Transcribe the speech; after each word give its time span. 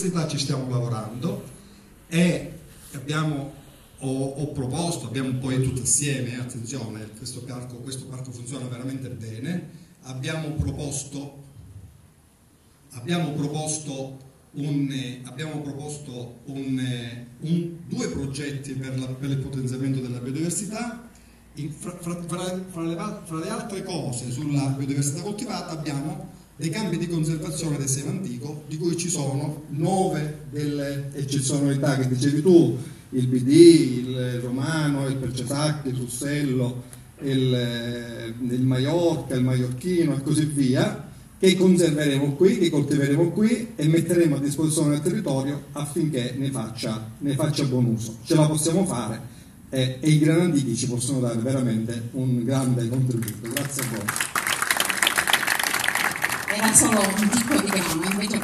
biodiversità 0.00 0.26
ci 0.26 0.38
stiamo 0.38 0.68
lavorando 0.70 1.42
e 2.08 2.52
abbiamo, 2.92 3.52
ho, 3.98 4.24
ho 4.24 4.52
proposto, 4.52 5.06
abbiamo 5.06 5.38
poi 5.38 5.62
tutti 5.62 5.82
assieme, 5.82 6.40
attenzione, 6.40 7.06
questo 7.18 7.42
parco, 7.42 7.76
questo 7.76 8.06
parco 8.06 8.30
funziona 8.30 8.66
veramente 8.66 9.10
bene, 9.10 9.68
abbiamo 10.02 10.52
proposto, 10.52 11.42
abbiamo 12.92 13.32
proposto 13.32 14.28
un, 14.52 15.20
abbiamo 15.24 15.60
proposto 15.60 16.38
un, 16.46 17.26
un, 17.40 17.76
due 17.86 18.08
progetti 18.08 18.72
per, 18.72 18.98
la, 18.98 19.06
per, 19.06 19.30
il 19.30 19.38
potenziamento 19.38 20.00
della 20.00 20.18
biodiversità. 20.18 21.08
Fra, 21.52 21.96
fra, 21.98 22.22
fra, 22.26 22.44
le, 22.44 22.64
fra, 22.70 23.38
le, 23.38 23.48
altre 23.48 23.82
cose 23.82 24.30
sulla 24.30 24.66
biodiversità 24.68 25.20
coltivata 25.20 25.72
abbiamo 25.72 26.28
dei 26.56 26.70
campi 26.70 26.96
di 26.96 27.08
conservazione 27.08 27.76
del 27.76 27.88
seme 27.88 28.10
antico, 28.10 28.62
di 28.68 28.76
cui 28.76 28.96
ci 28.96 29.08
sono 29.08 29.64
nove 29.70 30.44
delle 30.50 31.10
eccezionalità 31.14 31.98
che 31.98 32.06
dicevi 32.06 32.40
tu, 32.40 32.78
il 33.10 33.26
BD, 33.26 33.48
il 33.48 34.40
Romano, 34.40 35.06
il 35.06 35.16
Percesacchi, 35.16 35.88
il 35.88 35.96
Russello, 35.96 36.82
il, 37.22 38.34
il 38.48 38.62
Maiorca, 38.62 39.34
il 39.34 39.42
Maiorchino 39.42 40.16
e 40.16 40.22
così 40.22 40.44
via 40.44 41.08
che 41.38 41.56
conserveremo 41.56 42.34
qui, 42.34 42.58
che 42.58 42.70
coltiveremo 42.70 43.30
qui 43.30 43.72
e 43.74 43.88
metteremo 43.88 44.36
a 44.36 44.40
disposizione 44.40 44.90
del 44.90 45.00
territorio 45.00 45.64
affinché 45.72 46.34
ne 46.36 46.50
faccia, 46.50 47.12
ne 47.18 47.34
faccia 47.34 47.64
buon 47.64 47.86
uso. 47.86 48.18
Ce 48.22 48.34
la 48.34 48.46
possiamo 48.46 48.84
fare 48.84 49.38
eh, 49.70 49.98
e 50.00 50.08
i 50.08 50.18
granadichi 50.18 50.76
ci 50.76 50.88
possono 50.88 51.20
dare 51.20 51.38
veramente 51.38 52.10
un 52.12 52.44
grande 52.44 52.88
contributo. 52.88 53.48
Grazie 53.52 53.82
a 53.82 53.86
voi. 53.90 54.04
Era 56.52 56.74
solo 56.74 57.00
un 57.00 57.28
piccolo 57.28 57.60
richiamo, 57.60 58.02
invece 58.10 58.38